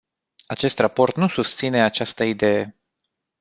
[0.47, 2.73] Acest raport nu susține această idee.